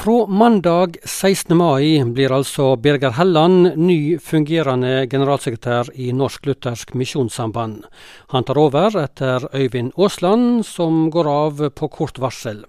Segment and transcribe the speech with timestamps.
[0.00, 1.52] Fra mandag 16.
[1.60, 7.82] mai blir altså Birger Helland ny fungerende generalsekretær i Norsk Luthersk Misjonssamband.
[8.32, 12.62] Han tar over etter Øyvind Aasland, som går av på kort varsel.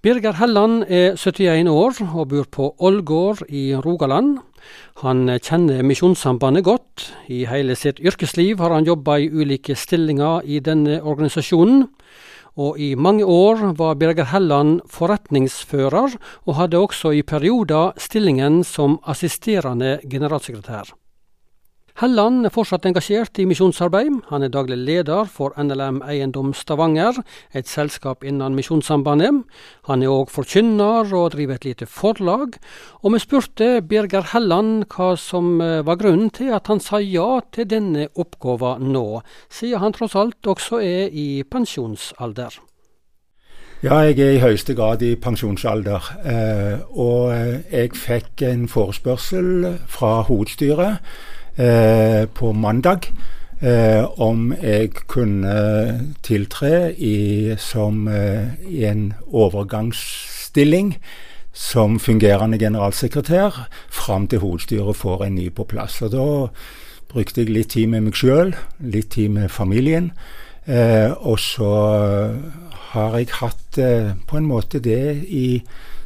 [0.00, 4.38] Birger Helland er 71 år og bor på Ålgård i Rogaland.
[5.04, 7.10] Han kjenner Misjonssambandet godt.
[7.28, 11.90] I hele sitt yrkesliv har han jobba i ulike stillinger i denne organisasjonen
[12.56, 18.98] og i mange år var Birger Helland forretningsfører, og hadde også i perioder stillingen som
[19.06, 20.94] assisterende generalsekretær.
[22.00, 24.22] Helland er fortsatt engasjert i misjonsarbeid.
[24.30, 27.18] Han er daglig leder for NLM Eiendom Stavanger,
[27.52, 29.42] et selskap innen Misjonssambandet.
[29.84, 32.54] Han er òg forkynner og driver et lite forlag.
[33.04, 37.42] Og vi spurte Birger Helland hva som eh, var grunnen til at han sa ja
[37.52, 39.20] til denne oppgaven nå,
[39.52, 42.56] siden han tross alt også er i pensjonsalder.
[43.84, 46.08] Ja, jeg er i høyeste grad i pensjonsalder.
[46.24, 47.28] Eh, og
[47.68, 53.10] jeg fikk en forespørsel fra hovedstyret Eh, på mandag
[53.60, 55.56] eh, om jeg kunne
[56.22, 58.48] tiltre i, som eh,
[58.88, 60.94] en overgangsstilling
[61.52, 66.02] som fungerende generalsekretær fram til hovedstyret får en ny på plass.
[66.02, 66.48] Og Da
[67.12, 70.12] brukte jeg litt tid med meg sjøl, litt tid med familien.
[70.66, 71.70] Eh, og så
[72.92, 75.62] har jeg hatt eh, på en måte det i,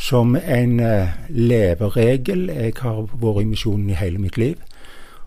[0.00, 2.48] som en eh, leveregel.
[2.48, 4.56] Jeg har vært i misjonen i hele mitt liv.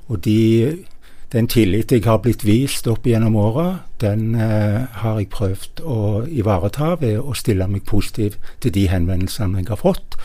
[0.10, 0.86] Og de,
[1.34, 3.68] den tillit jeg har blitt vist opp gjennom åra,
[4.02, 9.62] den eh, har jeg prøvd å ivareta ved å stille meg positiv til de henvendelsene
[9.62, 10.18] jeg har fått,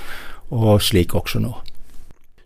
[0.54, 1.52] og slik også nå.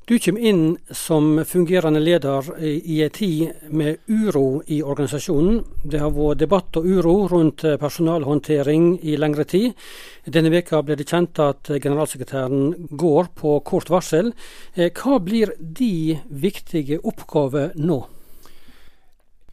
[0.09, 5.59] Du kommer inn som fungerende leder i en tid med uro i organisasjonen.
[5.85, 9.77] Det har vært debatt og uro rundt personalhåndtering i lengre tid.
[10.25, 14.33] Denne veka ble det kjent at generalsekretæren går på kort varsel.
[14.73, 18.01] Eh, hva blir de viktige oppgaver nå?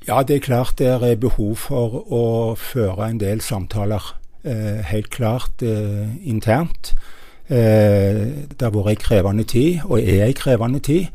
[0.08, 2.26] Ja, det er klart det er behov for å
[2.56, 4.08] føre en del samtaler.
[4.48, 6.95] Eh, helt klart eh, internt.
[7.50, 11.08] Eh, det har vært ei krevende tid, og er ei krevende tid.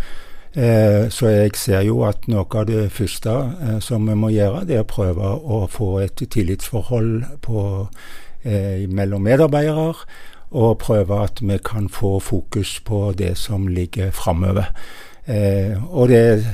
[0.54, 4.64] Eh, så jeg ser jo at noe av det første eh, som vi må gjøre,
[4.66, 7.64] det er å prøve å få et tillitsforhold på,
[8.88, 9.94] mellom medarbeidere.
[10.50, 14.72] Og prøve at vi kan få fokus på det som ligger framover.
[15.92, 16.44] og det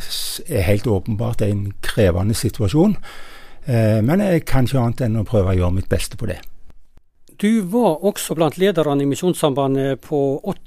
[0.49, 2.97] er helt åpenbart en krevende situasjon.
[4.03, 6.41] men jeg kan ikke annet enn å prøve å gjøre mitt beste på det.
[7.39, 10.19] Du var også blant lederne i Misjonssambandet på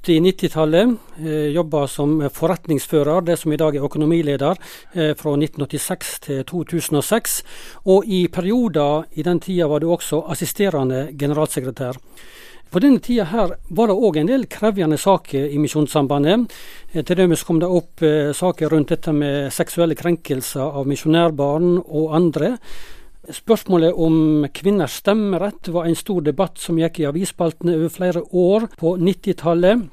[0.06, 0.92] 80-90-tallet.
[1.18, 4.60] Eh, Jobba som forretningsfører, det som i dag er økonomileder,
[4.94, 7.42] eh, fra 1986 til 2006.
[7.86, 11.98] Og i perioder i den tida var du også assisterende generalsekretær.
[12.70, 16.54] På denne tida her var det òg en del krevjende saker i Misjonssambandet.
[16.94, 17.98] Eh, til dømes kom det opp
[18.36, 22.58] saker rundt dette med seksuelle krenkelser av misjonærbarn og andre.
[23.30, 28.66] Spørsmålet om kvinners stemmerett var en stor debatt som gikk i avisspaltene over flere år
[28.80, 29.84] på 90-tallet.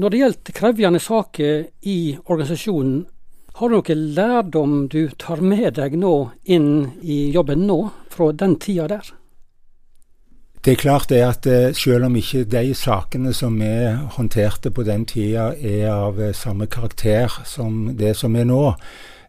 [0.00, 3.02] Når det gjelder krevjende saker i organisasjonen,
[3.60, 6.14] har du noen lærdom du tar med deg nå
[6.48, 6.70] inn
[7.02, 7.76] i jobben nå,
[8.08, 9.12] fra den tida der?
[10.64, 13.74] Det er klart det at eh, selv om ikke de sakene som vi
[14.16, 18.64] håndterte på den tida er av eh, samme karakter som det som er nå,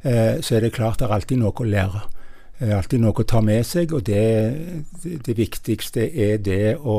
[0.07, 2.07] eh, så er det klart det er alltid noe å lære
[2.61, 4.25] er alltid noe å ta med seg, og det,
[5.25, 6.97] det viktigste er det å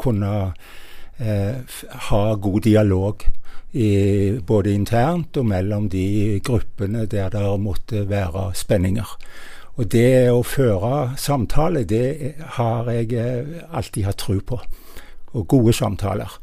[0.00, 0.32] kunne
[1.18, 1.78] eh,
[2.10, 3.26] ha god dialog.
[3.70, 9.12] I, både internt og mellom de gruppene der det måtte være spenninger.
[9.78, 14.58] Og det å føre samtale, det har jeg eh, alltid hatt tro på.
[15.38, 16.34] Og gode samtaler.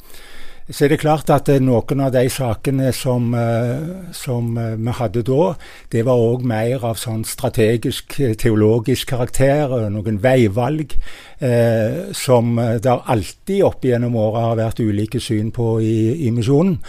[0.68, 4.96] Så er det klart at eh, noen av de sakene som, eh, som eh, vi
[4.98, 5.54] hadde da,
[5.94, 9.72] det var òg mer av sånn strategisk, teologisk karakter.
[9.94, 10.98] Noen veivalg
[11.40, 16.82] eh, som det alltid opp gjennom åra har vært ulike syn på i, i misjonen.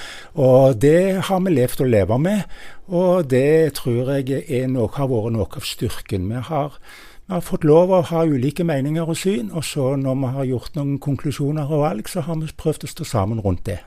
[0.43, 2.59] Og det har vi levd og leve med,
[2.91, 6.27] og det tror jeg noe, har vært noe av styrken.
[6.33, 6.75] Vi har
[7.29, 10.47] vi har fått lov å ha ulike meninger og syn, og så når vi har
[10.49, 13.83] gjort noen konklusjoner og valg, så har vi prøvd å stå sammen rundt det.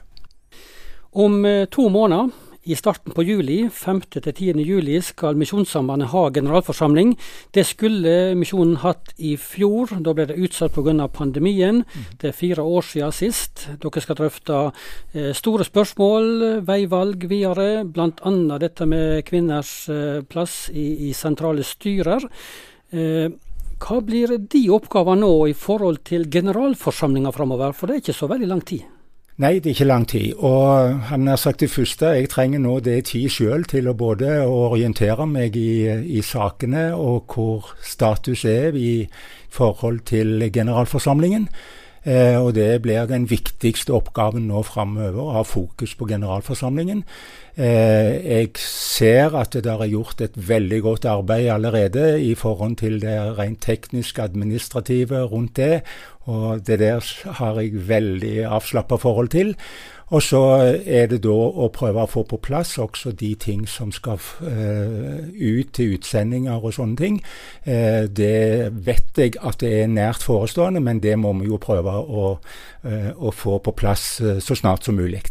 [1.18, 2.30] Om eh, to måneder,
[2.70, 4.02] i starten på juli, 5.
[4.14, 4.62] til 10.
[4.62, 7.16] juli, skal Misjonssambandet ha generalforsamling.
[7.50, 11.08] Det skulle misjonen hatt i fjor, da ble det utsatt pga.
[11.10, 11.82] pandemien.
[11.82, 12.06] Mm.
[12.22, 13.68] Det er fire år siden sist.
[13.82, 14.72] Dere skal drøfte
[15.16, 18.58] eh, store spørsmål, veivalg videre, bl.a.
[18.62, 22.30] dette med kvinners eh, plass i, i sentrale styrer.
[22.92, 23.28] Eh,
[23.82, 28.30] hva blir de oppgavene nå i forhold til generalforsamlinga framover, for det er ikke så
[28.30, 28.84] veldig lang tid?
[29.42, 30.34] Nei, det er ikke lang tid.
[30.38, 34.42] Og han har sagt det første, jeg trenger nå det tid sjøl til å både
[34.46, 39.08] orientere meg i, i, sakene og hvor status er i
[39.50, 41.48] forhold til generalforsamlingen.
[42.01, 47.03] Eh, og det blir den viktigste oppgaven nå framover, å ha fokus på generalforsamlingen.
[47.53, 52.80] Eh, jeg ser at det der er gjort et veldig godt arbeid allerede i forhold
[52.81, 55.83] til det rent tekniske, administrative rundt det.
[56.29, 57.01] Og det der
[57.39, 59.56] har jeg veldig avslappa forhold til.
[60.12, 60.41] Og så
[60.85, 65.23] er det da å prøve å få på plass også de ting som skal uh,
[65.31, 67.21] ut til utsendinger og sånne ting.
[67.63, 71.95] Uh, det vet jeg at det er nært forestående, men det må vi jo prøve
[71.95, 72.33] å,
[72.83, 75.23] uh, å få på plass så snart som mulig.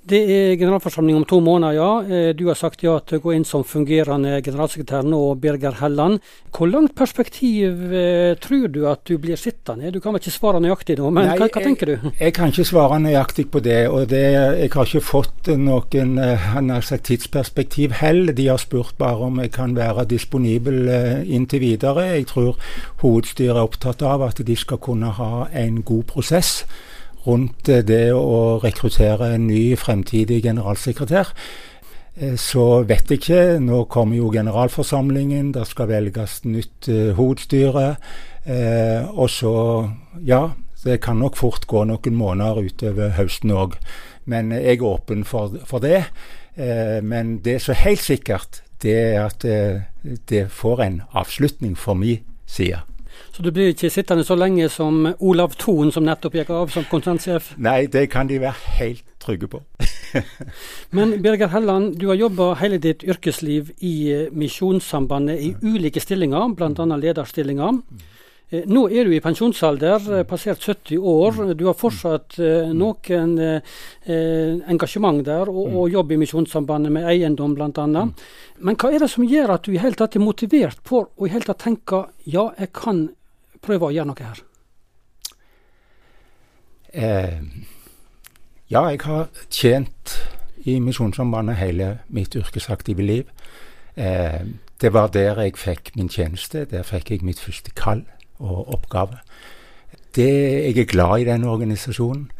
[0.00, 1.88] Det er generalforsamling om to måneder, ja.
[2.02, 6.22] Eh, du har sagt ja til å gå inn som fungerende generalsekretær nå, Birger Helland.
[6.56, 9.92] Hvor langt perspektiv eh, tror du at du blir sittende?
[9.92, 11.94] Du kan vel ikke svare nøyaktig nå, men Nei, hva, hva, tenker du?
[11.98, 13.80] Jeg, jeg, kan ikke svare nøyaktig på det.
[13.90, 18.32] og det, Jeg har ikke fått noen sagt, tidsperspektiv heller.
[18.32, 20.88] De har spurt bare om jeg kan være disponibel
[21.28, 22.08] inntil videre.
[22.16, 22.56] Jeg tror
[23.04, 26.64] hovedstyret er opptatt av at de skal kunne ha en god prosess
[27.26, 31.34] rundt eh, det å rekruttere en ny fremtidig generalsekretær.
[32.16, 33.42] Eh, så vet jeg ikke.
[33.64, 37.94] Nå kommer jo generalforsamlingen, det skal velges nytt uh, hovedstyre.
[38.44, 39.54] Eh, og så,
[40.24, 40.50] ja,
[40.84, 43.76] det kan nok fort gå noen måneder utover høsten òg.
[44.24, 46.06] Men jeg er åpen for, for det.
[46.56, 49.82] Eh, men det som er helt sikkert, det er at eh,
[50.28, 52.80] det får en avslutning for min side.
[53.32, 56.86] Så du blir ikke sittende så lenge som Olav Thon, som nettopp gikk av som
[56.90, 57.52] konsentsjef?
[57.58, 59.62] Nei, det kan de være helt trygge på.
[60.96, 66.54] Men Birger Helland, du har jobba hele ditt yrkesliv i eh, Misjonssambandet i ulike stillinger,
[66.58, 66.96] bl.a.
[67.04, 67.82] lederstillinger.
[68.50, 71.54] Eh, nå er du i pensjonsalder, eh, passert 70 år.
[71.54, 72.38] Du har fortsatt
[72.74, 73.38] noen
[74.06, 77.86] engasjement der, og, og jobb i Misjonssambandet med eiendom bl.a.
[78.60, 81.28] Men hva er det som gjør at du i hele tatt er motivert for å
[81.28, 83.08] i hele tatt tenke ja, jeg kan
[83.62, 84.42] prøve å gjøre noe her?
[86.92, 87.38] Eh,
[88.70, 90.16] ja, jeg har tjent
[90.66, 93.30] i Misjonssambandet hele mitt yrkesaktive liv.
[93.94, 94.42] Eh,
[94.80, 96.66] det var der jeg fikk min tjeneste.
[96.70, 98.04] Der fikk jeg mitt første kall
[98.40, 99.20] og oppgave.
[100.16, 102.30] Det, jeg er glad i den organisasjonen.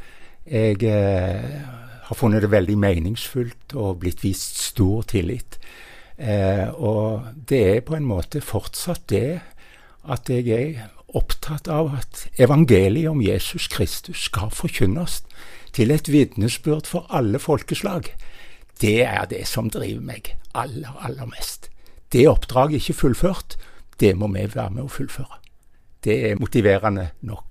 [0.51, 1.61] Jeg eh,
[2.09, 5.61] har funnet det veldig meningsfullt og blitt vist stor tillit.
[6.19, 9.41] Eh, og det er på en måte fortsatt det
[10.11, 15.21] at jeg er opptatt av at evangeliet om Jesus Kristus skal forkynnes
[15.73, 18.13] til et vitnesbyrd for alle folkeslag.
[18.81, 21.71] Det er det som driver meg aller, aller mest.
[22.13, 23.59] Det oppdraget er ikke fullført.
[24.01, 25.40] Det må vi være med å fullføre.
[26.05, 27.50] Det er motiverende nok.